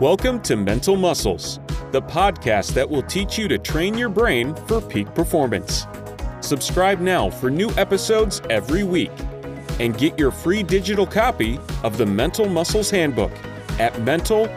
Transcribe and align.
Welcome 0.00 0.42
to 0.42 0.56
Mental 0.56 0.94
Muscles, 0.94 1.58
the 1.90 2.02
podcast 2.02 2.74
that 2.74 2.86
will 2.86 3.02
teach 3.04 3.38
you 3.38 3.48
to 3.48 3.56
train 3.56 3.96
your 3.96 4.10
brain 4.10 4.54
for 4.66 4.78
peak 4.78 5.14
performance. 5.14 5.86
Subscribe 6.42 7.00
now 7.00 7.30
for 7.30 7.48
new 7.48 7.70
episodes 7.78 8.42
every 8.50 8.84
week 8.84 9.10
and 9.80 9.96
get 9.96 10.18
your 10.18 10.30
free 10.30 10.62
digital 10.62 11.06
copy 11.06 11.58
of 11.82 11.96
the 11.96 12.04
Mental 12.04 12.46
Muscles 12.46 12.90
Handbook 12.90 13.32
at 13.78 13.98
mental 14.02 14.50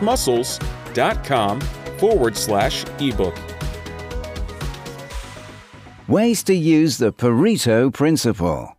muscles.com 0.00 1.60
forward 1.98 2.34
slash 2.34 2.86
ebook. 2.98 3.38
Ways 6.08 6.42
to 6.44 6.54
use 6.54 6.96
the 6.96 7.12
Pareto 7.12 7.92
Principle. 7.92 8.74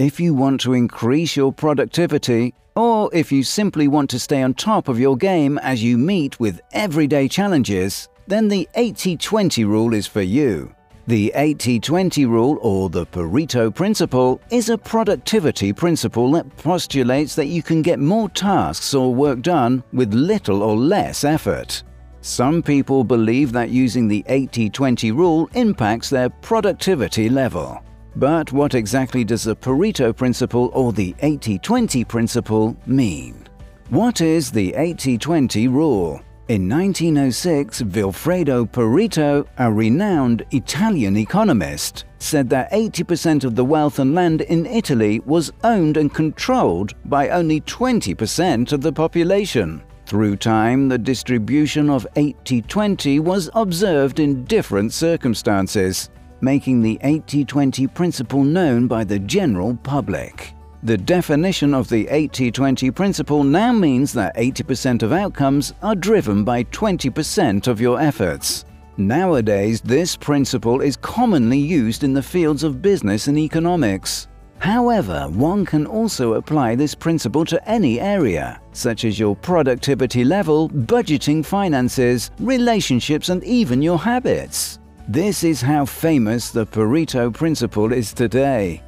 If 0.00 0.18
you 0.18 0.34
want 0.34 0.62
to 0.62 0.72
increase 0.72 1.36
your 1.36 1.52
productivity, 1.52 2.54
or 2.76 3.10
if 3.12 3.32
you 3.32 3.42
simply 3.42 3.88
want 3.88 4.10
to 4.10 4.18
stay 4.18 4.42
on 4.42 4.54
top 4.54 4.88
of 4.88 5.00
your 5.00 5.16
game 5.16 5.58
as 5.58 5.82
you 5.82 5.98
meet 5.98 6.38
with 6.38 6.60
everyday 6.72 7.26
challenges, 7.26 8.08
then 8.26 8.48
the 8.48 8.68
80 8.74 9.16
20 9.16 9.64
rule 9.64 9.94
is 9.94 10.06
for 10.06 10.22
you. 10.22 10.72
The 11.08 11.32
80 11.36 11.78
20 11.80 12.26
rule, 12.26 12.58
or 12.62 12.90
the 12.90 13.06
Pareto 13.06 13.72
Principle, 13.72 14.40
is 14.50 14.68
a 14.68 14.76
productivity 14.76 15.72
principle 15.72 16.32
that 16.32 16.56
postulates 16.56 17.36
that 17.36 17.46
you 17.46 17.62
can 17.62 17.80
get 17.80 18.00
more 18.00 18.28
tasks 18.28 18.92
or 18.92 19.14
work 19.14 19.40
done 19.40 19.84
with 19.92 20.12
little 20.12 20.62
or 20.64 20.76
less 20.76 21.22
effort. 21.22 21.84
Some 22.22 22.60
people 22.60 23.04
believe 23.04 23.52
that 23.52 23.70
using 23.70 24.08
the 24.08 24.24
80 24.26 24.68
20 24.70 25.12
rule 25.12 25.48
impacts 25.54 26.10
their 26.10 26.28
productivity 26.28 27.28
level. 27.28 27.85
But 28.16 28.50
what 28.50 28.74
exactly 28.74 29.24
does 29.24 29.44
the 29.44 29.54
Pareto 29.54 30.16
principle 30.16 30.70
or 30.72 30.92
the 30.92 31.12
80-20 31.22 32.08
principle 32.08 32.74
mean? 32.86 33.46
What 33.90 34.22
is 34.22 34.50
the 34.50 34.72
80-20 34.72 35.70
rule? 35.70 36.22
In 36.48 36.66
1906, 36.66 37.82
Vilfredo 37.82 38.70
Pareto, 38.70 39.46
a 39.58 39.70
renowned 39.70 40.46
Italian 40.52 41.18
economist, 41.18 42.04
said 42.18 42.48
that 42.50 42.72
80% 42.72 43.44
of 43.44 43.54
the 43.54 43.64
wealth 43.64 43.98
and 43.98 44.14
land 44.14 44.40
in 44.42 44.64
Italy 44.64 45.20
was 45.26 45.52
owned 45.62 45.98
and 45.98 46.14
controlled 46.14 46.94
by 47.04 47.28
only 47.28 47.60
20% 47.62 48.72
of 48.72 48.80
the 48.80 48.92
population. 48.92 49.82
Through 50.06 50.36
time, 50.36 50.88
the 50.88 50.98
distribution 50.98 51.90
of 51.90 52.06
80-20 52.14 53.20
was 53.20 53.50
observed 53.54 54.20
in 54.20 54.44
different 54.44 54.92
circumstances, 54.92 56.10
making 56.40 56.82
the 56.82 56.98
80-20 57.02 57.92
principle 57.94 58.44
known 58.44 58.86
by 58.86 59.04
the 59.04 59.18
general 59.18 59.76
public. 59.82 60.54
The 60.82 60.96
definition 60.96 61.74
of 61.74 61.88
the 61.88 62.04
80-20 62.06 62.94
principle 62.94 63.42
now 63.42 63.72
means 63.72 64.12
that 64.12 64.36
80% 64.36 65.02
of 65.02 65.12
outcomes 65.12 65.74
are 65.82 65.96
driven 65.96 66.44
by 66.44 66.64
20% 66.64 67.66
of 67.66 67.80
your 67.80 68.00
efforts. 68.00 68.64
Nowadays, 68.96 69.80
this 69.80 70.16
principle 70.16 70.80
is 70.80 70.96
commonly 70.96 71.58
used 71.58 72.04
in 72.04 72.14
the 72.14 72.22
fields 72.22 72.62
of 72.62 72.80
business 72.80 73.26
and 73.26 73.38
economics. 73.38 74.28
However, 74.58 75.26
one 75.32 75.66
can 75.66 75.86
also 75.86 76.34
apply 76.34 76.76
this 76.76 76.94
principle 76.94 77.44
to 77.44 77.68
any 77.68 78.00
area, 78.00 78.60
such 78.72 79.04
as 79.04 79.18
your 79.18 79.36
productivity 79.36 80.24
level, 80.24 80.70
budgeting 80.70 81.44
finances, 81.44 82.30
relationships, 82.38 83.28
and 83.28 83.44
even 83.44 83.82
your 83.82 83.98
habits. 83.98 84.78
This 85.08 85.44
is 85.44 85.62
how 85.62 85.84
famous 85.84 86.50
the 86.50 86.66
Pareto 86.66 87.32
principle 87.32 87.92
is 87.92 88.12
today. 88.12 88.82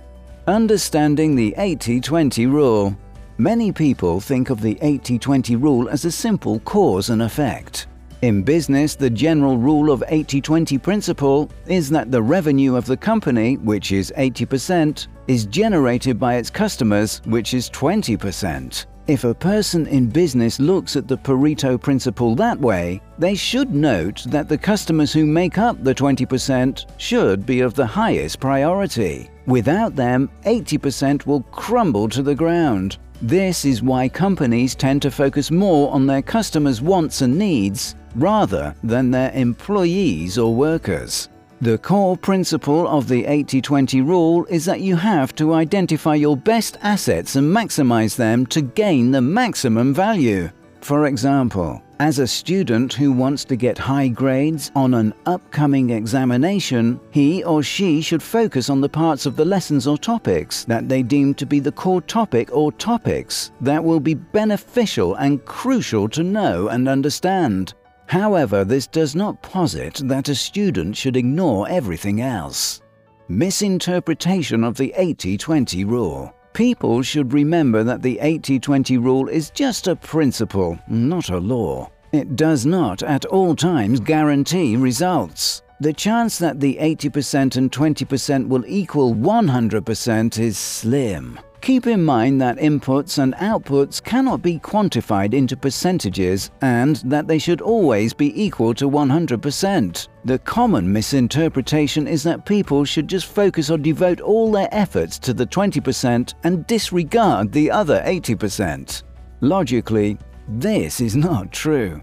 Understanding 0.48 1.36
the 1.36 1.54
80-20 1.56 2.50
rule. 2.50 2.96
Many 3.36 3.70
people 3.70 4.18
think 4.18 4.50
of 4.50 4.60
the 4.60 4.74
80-20 4.76 5.62
rule 5.62 5.88
as 5.88 6.04
a 6.04 6.10
simple 6.10 6.58
cause 6.60 7.10
and 7.10 7.22
effect. 7.22 7.86
In 8.22 8.42
business, 8.42 8.96
the 8.96 9.08
general 9.08 9.58
rule 9.58 9.92
of 9.92 10.00
80-20 10.08 10.82
principle 10.82 11.52
is 11.68 11.88
that 11.90 12.10
the 12.10 12.20
revenue 12.20 12.74
of 12.74 12.86
the 12.86 12.96
company, 12.96 13.56
which 13.56 13.92
is 13.92 14.12
80%, 14.16 15.06
is 15.28 15.46
generated 15.46 16.18
by 16.18 16.34
its 16.34 16.50
customers, 16.50 17.22
which 17.26 17.54
is 17.54 17.70
20%. 17.70 18.86
If 19.08 19.24
a 19.24 19.32
person 19.32 19.86
in 19.86 20.10
business 20.10 20.60
looks 20.60 20.94
at 20.94 21.08
the 21.08 21.16
Pareto 21.16 21.80
principle 21.80 22.34
that 22.34 22.60
way, 22.60 23.00
they 23.18 23.34
should 23.34 23.74
note 23.74 24.24
that 24.28 24.50
the 24.50 24.58
customers 24.58 25.14
who 25.14 25.24
make 25.24 25.56
up 25.56 25.82
the 25.82 25.94
20% 25.94 26.84
should 26.98 27.46
be 27.46 27.60
of 27.60 27.72
the 27.72 27.86
highest 27.86 28.38
priority. 28.38 29.30
Without 29.46 29.96
them, 29.96 30.28
80% 30.44 31.24
will 31.24 31.40
crumble 31.44 32.10
to 32.10 32.20
the 32.20 32.34
ground. 32.34 32.98
This 33.22 33.64
is 33.64 33.82
why 33.82 34.10
companies 34.10 34.74
tend 34.74 35.00
to 35.00 35.10
focus 35.10 35.50
more 35.50 35.90
on 35.90 36.06
their 36.06 36.20
customers' 36.20 36.82
wants 36.82 37.22
and 37.22 37.38
needs 37.38 37.94
rather 38.14 38.74
than 38.84 39.10
their 39.10 39.32
employees 39.32 40.36
or 40.36 40.54
workers. 40.54 41.30
The 41.60 41.78
core 41.78 42.16
principle 42.16 42.86
of 42.86 43.08
the 43.08 43.24
80-20 43.24 44.06
rule 44.06 44.46
is 44.48 44.64
that 44.66 44.80
you 44.80 44.94
have 44.94 45.34
to 45.34 45.54
identify 45.54 46.14
your 46.14 46.36
best 46.36 46.78
assets 46.82 47.34
and 47.34 47.52
maximize 47.52 48.14
them 48.14 48.46
to 48.46 48.60
gain 48.60 49.10
the 49.10 49.20
maximum 49.20 49.92
value. 49.92 50.50
For 50.82 51.06
example, 51.06 51.82
as 51.98 52.20
a 52.20 52.28
student 52.28 52.92
who 52.92 53.10
wants 53.10 53.44
to 53.46 53.56
get 53.56 53.76
high 53.76 54.06
grades 54.06 54.70
on 54.76 54.94
an 54.94 55.12
upcoming 55.26 55.90
examination, 55.90 57.00
he 57.10 57.42
or 57.42 57.64
she 57.64 58.00
should 58.00 58.22
focus 58.22 58.70
on 58.70 58.80
the 58.80 58.88
parts 58.88 59.26
of 59.26 59.34
the 59.34 59.44
lessons 59.44 59.88
or 59.88 59.98
topics 59.98 60.62
that 60.64 60.88
they 60.88 61.02
deem 61.02 61.34
to 61.34 61.44
be 61.44 61.58
the 61.58 61.72
core 61.72 62.02
topic 62.02 62.50
or 62.52 62.70
topics 62.70 63.50
that 63.60 63.82
will 63.82 63.98
be 63.98 64.14
beneficial 64.14 65.16
and 65.16 65.44
crucial 65.44 66.08
to 66.10 66.22
know 66.22 66.68
and 66.68 66.88
understand. 66.88 67.74
However, 68.08 68.64
this 68.64 68.86
does 68.86 69.14
not 69.14 69.42
posit 69.42 70.00
that 70.04 70.30
a 70.30 70.34
student 70.34 70.96
should 70.96 71.16
ignore 71.16 71.68
everything 71.68 72.22
else. 72.22 72.80
Misinterpretation 73.28 74.64
of 74.64 74.76
the 74.76 74.94
80-20 74.98 75.86
rule. 75.86 76.32
People 76.54 77.02
should 77.02 77.34
remember 77.34 77.84
that 77.84 78.00
the 78.00 78.18
80-20 78.22 79.04
rule 79.04 79.28
is 79.28 79.50
just 79.50 79.88
a 79.88 79.94
principle, 79.94 80.78
not 80.88 81.28
a 81.28 81.36
law. 81.38 81.90
It 82.12 82.34
does 82.34 82.64
not 82.64 83.02
at 83.02 83.26
all 83.26 83.54
times 83.54 84.00
guarantee 84.00 84.76
results. 84.76 85.62
The 85.80 85.92
chance 85.92 86.38
that 86.38 86.58
the 86.58 86.78
80% 86.80 87.56
and 87.58 87.70
20% 87.70 88.48
will 88.48 88.64
equal 88.66 89.14
100% 89.14 90.38
is 90.38 90.56
slim. 90.56 91.38
Keep 91.60 91.86
in 91.86 92.04
mind 92.04 92.40
that 92.40 92.56
inputs 92.56 93.18
and 93.18 93.34
outputs 93.34 94.02
cannot 94.02 94.40
be 94.40 94.58
quantified 94.58 95.34
into 95.34 95.56
percentages 95.56 96.50
and 96.62 96.96
that 96.96 97.26
they 97.26 97.38
should 97.38 97.60
always 97.60 98.14
be 98.14 98.42
equal 98.42 98.72
to 98.74 98.88
100%. 98.88 100.08
The 100.24 100.38
common 100.38 100.90
misinterpretation 100.90 102.06
is 102.06 102.22
that 102.22 102.46
people 102.46 102.84
should 102.84 103.08
just 103.08 103.26
focus 103.26 103.70
or 103.70 103.76
devote 103.76 104.20
all 104.20 104.50
their 104.52 104.68
efforts 104.72 105.18
to 105.20 105.34
the 105.34 105.46
20% 105.46 106.34
and 106.44 106.66
disregard 106.66 107.52
the 107.52 107.70
other 107.70 108.02
80%. 108.06 109.02
Logically, 109.40 110.16
this 110.48 111.00
is 111.00 111.16
not 111.16 111.52
true. 111.52 112.00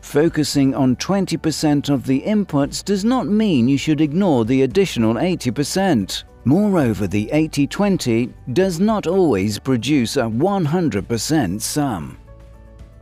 Focusing 0.00 0.74
on 0.74 0.96
20% 0.96 1.88
of 1.88 2.04
the 2.06 2.20
inputs 2.22 2.84
does 2.84 3.04
not 3.04 3.26
mean 3.26 3.68
you 3.68 3.78
should 3.78 4.00
ignore 4.00 4.44
the 4.44 4.62
additional 4.62 5.14
80%. 5.14 6.24
Moreover, 6.44 7.06
the 7.06 7.28
80-20 7.32 8.32
does 8.52 8.80
not 8.80 9.06
always 9.06 9.58
produce 9.58 10.16
a 10.16 10.22
100% 10.22 11.60
sum. 11.60 12.18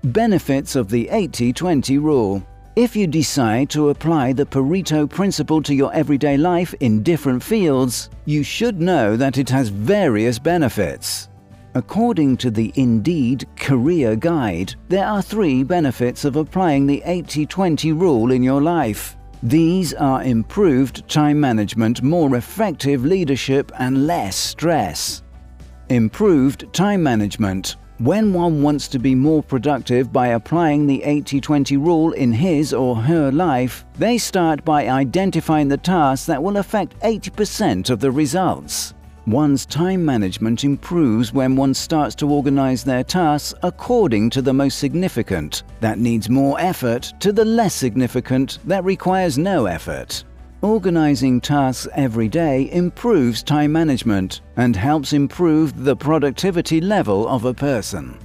Benefits 0.04 0.76
of 0.76 0.88
the 0.88 1.06
80-20 1.06 2.02
rule 2.02 2.42
if 2.74 2.96
you 2.96 3.06
decide 3.06 3.68
to 3.70 3.90
apply 3.90 4.32
the 4.32 4.46
Pareto 4.46 5.06
principle 5.08 5.60
to 5.62 5.74
your 5.74 5.92
everyday 5.92 6.38
life 6.38 6.74
in 6.80 7.02
different 7.02 7.42
fields, 7.42 8.08
you 8.24 8.42
should 8.42 8.80
know 8.80 9.14
that 9.14 9.36
it 9.36 9.50
has 9.50 9.68
various 9.68 10.38
benefits. 10.38 11.28
According 11.74 12.38
to 12.38 12.50
the 12.50 12.72
Indeed 12.76 13.46
Career 13.56 14.16
Guide, 14.16 14.74
there 14.88 15.06
are 15.06 15.20
three 15.20 15.62
benefits 15.62 16.24
of 16.24 16.36
applying 16.36 16.86
the 16.86 17.02
80-20 17.04 18.00
rule 18.00 18.32
in 18.32 18.42
your 18.42 18.62
life. 18.62 19.18
These 19.44 19.92
are 19.94 20.22
improved 20.22 21.08
time 21.08 21.40
management, 21.40 22.00
more 22.00 22.36
effective 22.36 23.04
leadership, 23.04 23.72
and 23.76 24.06
less 24.06 24.36
stress. 24.36 25.24
Improved 25.88 26.72
time 26.72 27.02
management. 27.02 27.74
When 27.98 28.32
one 28.32 28.62
wants 28.62 28.86
to 28.88 29.00
be 29.00 29.16
more 29.16 29.42
productive 29.42 30.12
by 30.12 30.28
applying 30.28 30.86
the 30.86 31.02
80-20 31.04 31.76
rule 31.84 32.12
in 32.12 32.30
his 32.32 32.72
or 32.72 32.94
her 32.94 33.32
life, 33.32 33.84
they 33.98 34.16
start 34.16 34.64
by 34.64 34.86
identifying 34.86 35.66
the 35.66 35.76
tasks 35.76 36.26
that 36.26 36.40
will 36.40 36.58
affect 36.58 36.98
80% 37.00 37.90
of 37.90 37.98
the 37.98 38.12
results. 38.12 38.94
One's 39.26 39.64
time 39.64 40.04
management 40.04 40.64
improves 40.64 41.32
when 41.32 41.54
one 41.54 41.74
starts 41.74 42.16
to 42.16 42.28
organize 42.28 42.82
their 42.82 43.04
tasks 43.04 43.54
according 43.62 44.30
to 44.30 44.42
the 44.42 44.52
most 44.52 44.78
significant, 44.80 45.62
that 45.78 46.00
needs 46.00 46.28
more 46.28 46.58
effort, 46.58 47.12
to 47.20 47.30
the 47.30 47.44
less 47.44 47.72
significant, 47.72 48.58
that 48.64 48.84
requires 48.84 49.38
no 49.38 49.66
effort. 49.66 50.24
Organizing 50.60 51.40
tasks 51.40 51.86
every 51.94 52.28
day 52.28 52.68
improves 52.72 53.44
time 53.44 53.70
management 53.70 54.40
and 54.56 54.74
helps 54.74 55.12
improve 55.12 55.84
the 55.84 55.94
productivity 55.94 56.80
level 56.80 57.28
of 57.28 57.44
a 57.44 57.54
person. 57.54 58.18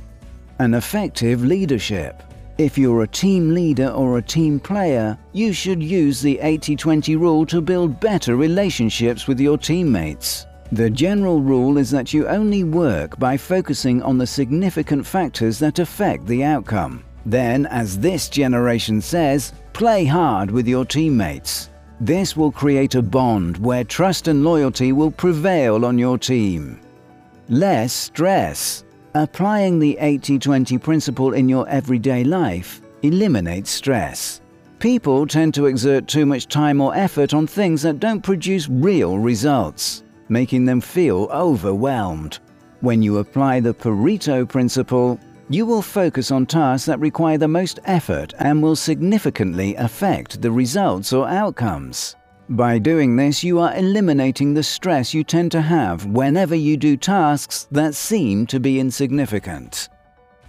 An 0.57 0.73
effective 0.73 1.45
leadership. 1.45 2.23
If 2.57 2.75
you're 2.75 3.03
a 3.03 3.07
team 3.07 3.53
leader 3.53 3.89
or 3.89 4.17
a 4.17 4.21
team 4.23 4.59
player, 4.59 5.15
you 5.31 5.53
should 5.53 5.83
use 5.83 6.21
the 6.21 6.39
80 6.39 6.75
20 6.75 7.15
rule 7.17 7.45
to 7.45 7.61
build 7.61 7.99
better 7.99 8.35
relationships 8.35 9.27
with 9.27 9.39
your 9.39 9.59
teammates. 9.59 10.47
The 10.73 10.89
general 10.89 11.39
rule 11.39 11.77
is 11.77 11.89
that 11.91 12.13
you 12.13 12.27
only 12.27 12.65
work 12.65 13.17
by 13.17 13.37
focusing 13.37 14.01
on 14.01 14.17
the 14.17 14.27
significant 14.27 15.05
factors 15.05 15.59
that 15.59 15.79
affect 15.79 16.27
the 16.27 16.43
outcome. 16.43 17.05
Then, 17.25 17.65
as 17.67 17.97
this 17.97 18.27
generation 18.27 18.99
says, 18.99 19.53
play 19.71 20.03
hard 20.03 20.51
with 20.51 20.67
your 20.67 20.83
teammates. 20.83 21.69
This 22.01 22.35
will 22.35 22.51
create 22.51 22.95
a 22.95 23.01
bond 23.01 23.57
where 23.57 23.85
trust 23.85 24.27
and 24.27 24.43
loyalty 24.43 24.91
will 24.91 25.09
prevail 25.09 25.85
on 25.85 25.97
your 25.97 26.17
team. 26.17 26.81
Less 27.47 27.93
stress. 27.93 28.83
Applying 29.15 29.79
the 29.79 29.97
80 29.99 30.37
20 30.37 30.77
principle 30.79 31.33
in 31.33 31.47
your 31.47 31.67
everyday 31.69 32.25
life 32.25 32.81
eliminates 33.03 33.71
stress. 33.71 34.41
People 34.79 35.25
tend 35.25 35.53
to 35.53 35.65
exert 35.67 36.07
too 36.07 36.25
much 36.25 36.47
time 36.47 36.81
or 36.81 36.93
effort 36.93 37.33
on 37.33 37.47
things 37.47 37.81
that 37.83 38.01
don't 38.01 38.21
produce 38.21 38.67
real 38.67 39.17
results 39.17 40.03
making 40.29 40.65
them 40.65 40.81
feel 40.81 41.27
overwhelmed. 41.31 42.39
When 42.81 43.01
you 43.01 43.18
apply 43.18 43.59
the 43.59 43.74
Pareto 43.74 44.47
principle, 44.47 45.19
you 45.50 45.65
will 45.65 45.81
focus 45.81 46.29
on 46.29 46.45
tasks 46.45 46.85
that 46.85 47.00
require 47.00 47.38
the 47.38 47.47
most 47.47 47.79
effort 47.85 48.33
and 48.39 48.62
will 48.62 48.75
significantly 48.75 49.75
affect 49.75 50.41
the 50.41 50.51
results 50.51 51.13
or 51.13 51.27
outcomes. 51.27 52.15
By 52.50 52.79
doing 52.79 53.15
this, 53.15 53.44
you 53.44 53.59
are 53.59 53.75
eliminating 53.75 54.53
the 54.53 54.63
stress 54.63 55.13
you 55.13 55.24
tend 55.24 55.51
to 55.51 55.62
have 55.62 56.06
whenever 56.06 56.56
you 56.56 56.77
do 56.77 56.95
tasks 56.95 57.68
that 57.71 57.95
seem 57.95 58.45
to 58.47 58.59
be 58.59 58.80
insignificant. 58.80 59.89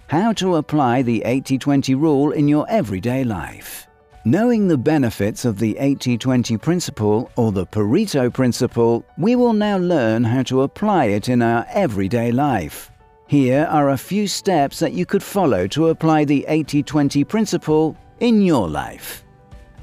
How 0.07 0.31
to 0.33 0.55
apply 0.55 1.01
the 1.01 1.21
80 1.23 1.57
20 1.57 1.95
rule 1.95 2.31
in 2.31 2.47
your 2.47 2.65
everyday 2.69 3.23
life. 3.23 3.88
Knowing 4.25 4.67
the 4.67 4.77
benefits 4.77 5.45
of 5.45 5.57
the 5.59 5.75
80-20 5.75 6.61
principle 6.61 7.31
or 7.37 7.53
the 7.53 7.65
Pareto 7.65 8.31
principle, 8.31 9.05
we 9.17 9.37
will 9.37 9.53
now 9.53 9.77
learn 9.77 10.25
how 10.25 10.43
to 10.43 10.63
apply 10.63 11.05
it 11.05 11.29
in 11.29 11.41
our 11.41 11.65
everyday 11.69 12.29
life. 12.29 12.91
Here 13.27 13.65
are 13.71 13.91
a 13.91 13.97
few 13.97 14.27
steps 14.27 14.79
that 14.79 14.91
you 14.91 15.05
could 15.05 15.23
follow 15.23 15.67
to 15.67 15.87
apply 15.87 16.25
the 16.25 16.45
80-20 16.49 17.25
principle 17.29 17.95
in 18.19 18.41
your 18.41 18.67
life. 18.67 19.23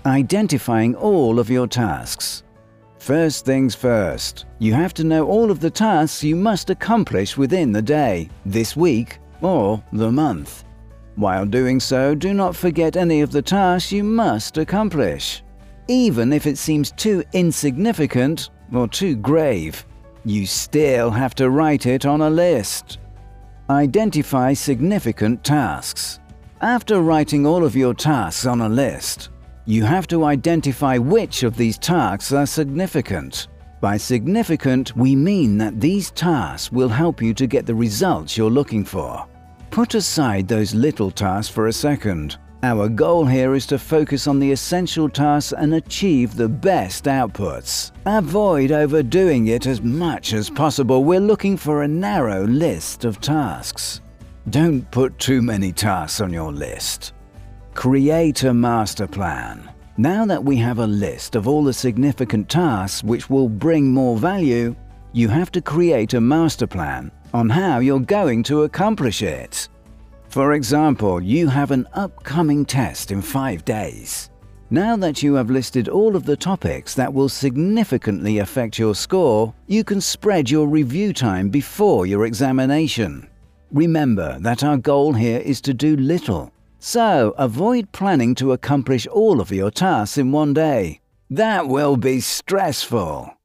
Identifying 0.04 0.94
all 0.94 1.38
of 1.38 1.48
your 1.48 1.66
tasks. 1.66 2.42
First 2.98 3.46
things 3.46 3.74
first, 3.74 4.44
you 4.58 4.74
have 4.74 4.92
to 4.94 5.04
know 5.04 5.26
all 5.26 5.50
of 5.50 5.60
the 5.60 5.70
tasks 5.70 6.22
you 6.22 6.36
must 6.36 6.68
accomplish 6.68 7.38
within 7.38 7.72
the 7.72 7.80
day, 7.80 8.28
this 8.44 8.76
week, 8.76 9.18
or 9.40 9.82
the 9.92 10.12
month. 10.12 10.65
While 11.16 11.46
doing 11.46 11.80
so, 11.80 12.14
do 12.14 12.34
not 12.34 12.54
forget 12.54 12.94
any 12.94 13.22
of 13.22 13.32
the 13.32 13.40
tasks 13.40 13.90
you 13.90 14.04
must 14.04 14.58
accomplish. 14.58 15.42
Even 15.88 16.30
if 16.30 16.46
it 16.46 16.58
seems 16.58 16.92
too 16.92 17.24
insignificant 17.32 18.50
or 18.72 18.86
too 18.86 19.16
grave, 19.16 19.86
you 20.26 20.44
still 20.44 21.10
have 21.10 21.34
to 21.36 21.48
write 21.48 21.86
it 21.86 22.04
on 22.04 22.20
a 22.20 22.28
list. 22.28 22.98
Identify 23.70 24.52
significant 24.52 25.42
tasks. 25.42 26.20
After 26.60 27.00
writing 27.00 27.46
all 27.46 27.64
of 27.64 27.74
your 27.74 27.94
tasks 27.94 28.44
on 28.44 28.60
a 28.60 28.68
list, 28.68 29.30
you 29.64 29.84
have 29.84 30.06
to 30.08 30.24
identify 30.24 30.98
which 30.98 31.44
of 31.44 31.56
these 31.56 31.78
tasks 31.78 32.32
are 32.32 32.46
significant. 32.46 33.48
By 33.80 33.96
significant, 33.96 34.94
we 34.96 35.16
mean 35.16 35.56
that 35.58 35.80
these 35.80 36.10
tasks 36.10 36.70
will 36.70 36.88
help 36.88 37.22
you 37.22 37.32
to 37.34 37.46
get 37.46 37.64
the 37.64 37.74
results 37.74 38.36
you're 38.36 38.50
looking 38.50 38.84
for. 38.84 39.26
Put 39.70 39.94
aside 39.94 40.48
those 40.48 40.74
little 40.74 41.10
tasks 41.10 41.52
for 41.52 41.66
a 41.66 41.72
second. 41.72 42.38
Our 42.62 42.88
goal 42.88 43.26
here 43.26 43.54
is 43.54 43.66
to 43.66 43.78
focus 43.78 44.26
on 44.26 44.40
the 44.40 44.50
essential 44.50 45.08
tasks 45.08 45.52
and 45.52 45.74
achieve 45.74 46.34
the 46.34 46.48
best 46.48 47.04
outputs. 47.04 47.92
Avoid 48.06 48.72
overdoing 48.72 49.48
it 49.48 49.66
as 49.66 49.82
much 49.82 50.32
as 50.32 50.48
possible. 50.48 51.04
We're 51.04 51.20
looking 51.20 51.56
for 51.56 51.82
a 51.82 51.88
narrow 51.88 52.46
list 52.46 53.04
of 53.04 53.20
tasks. 53.20 54.00
Don't 54.48 54.90
put 54.90 55.18
too 55.18 55.42
many 55.42 55.72
tasks 55.72 56.20
on 56.20 56.32
your 56.32 56.52
list. 56.52 57.12
Create 57.74 58.44
a 58.44 58.54
master 58.54 59.06
plan. 59.06 59.70
Now 59.98 60.24
that 60.26 60.42
we 60.42 60.56
have 60.56 60.78
a 60.78 60.86
list 60.86 61.36
of 61.36 61.46
all 61.46 61.62
the 61.62 61.72
significant 61.72 62.48
tasks 62.48 63.04
which 63.04 63.28
will 63.28 63.48
bring 63.48 63.92
more 63.92 64.16
value, 64.16 64.74
you 65.12 65.28
have 65.28 65.52
to 65.52 65.60
create 65.60 66.14
a 66.14 66.20
master 66.20 66.66
plan 66.66 67.10
on 67.36 67.50
how 67.50 67.80
you're 67.80 68.00
going 68.00 68.42
to 68.42 68.62
accomplish 68.62 69.20
it. 69.22 69.68
For 70.30 70.54
example, 70.54 71.22
you 71.22 71.48
have 71.48 71.70
an 71.70 71.86
upcoming 71.92 72.64
test 72.64 73.10
in 73.10 73.20
five 73.20 73.62
days. 73.66 74.30
Now 74.70 74.96
that 74.96 75.22
you 75.22 75.34
have 75.34 75.50
listed 75.50 75.90
all 75.90 76.16
of 76.16 76.24
the 76.24 76.36
topics 76.36 76.94
that 76.94 77.12
will 77.12 77.28
significantly 77.28 78.38
affect 78.38 78.78
your 78.78 78.94
score, 78.94 79.54
you 79.66 79.84
can 79.84 80.00
spread 80.00 80.50
your 80.50 80.66
review 80.66 81.12
time 81.12 81.50
before 81.50 82.06
your 82.06 82.24
examination. 82.24 83.28
Remember 83.70 84.38
that 84.40 84.64
our 84.64 84.78
goal 84.78 85.12
here 85.12 85.40
is 85.40 85.60
to 85.60 85.74
do 85.74 85.94
little, 85.96 86.50
so 86.78 87.34
avoid 87.36 87.92
planning 87.92 88.34
to 88.36 88.52
accomplish 88.52 89.06
all 89.06 89.42
of 89.42 89.52
your 89.52 89.70
tasks 89.70 90.16
in 90.16 90.32
one 90.32 90.54
day. 90.54 91.00
That 91.28 91.68
will 91.68 91.98
be 91.98 92.20
stressful. 92.20 93.35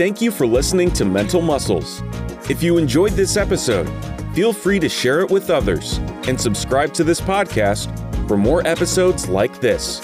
Thank 0.00 0.22
you 0.22 0.30
for 0.30 0.46
listening 0.46 0.90
to 0.92 1.04
Mental 1.04 1.42
Muscles. 1.42 2.00
If 2.48 2.62
you 2.62 2.78
enjoyed 2.78 3.12
this 3.12 3.36
episode, 3.36 3.86
feel 4.34 4.50
free 4.50 4.80
to 4.80 4.88
share 4.88 5.20
it 5.20 5.30
with 5.30 5.50
others 5.50 5.98
and 6.26 6.40
subscribe 6.40 6.94
to 6.94 7.04
this 7.04 7.20
podcast 7.20 7.86
for 8.26 8.38
more 8.38 8.66
episodes 8.66 9.28
like 9.28 9.60
this. 9.60 10.00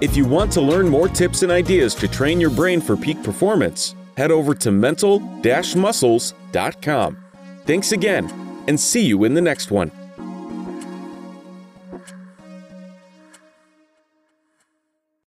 If 0.00 0.16
you 0.16 0.26
want 0.26 0.52
to 0.52 0.60
learn 0.60 0.88
more 0.88 1.08
tips 1.08 1.42
and 1.42 1.50
ideas 1.50 1.96
to 1.96 2.06
train 2.06 2.40
your 2.40 2.50
brain 2.50 2.80
for 2.80 2.96
peak 2.96 3.20
performance, 3.24 3.96
head 4.16 4.30
over 4.30 4.54
to 4.54 4.70
mental 4.70 5.18
muscles.com. 5.18 7.24
Thanks 7.66 7.90
again, 7.90 8.30
and 8.68 8.78
see 8.78 9.04
you 9.04 9.24
in 9.24 9.34
the 9.34 9.40
next 9.40 9.72
one. 9.72 9.90